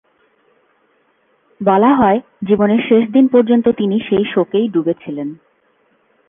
[1.61, 5.29] বলা হয়, জীবনের শেষ দিন পর্যন্ত তিনি সেই শোকেই ডুবে ছিলেন।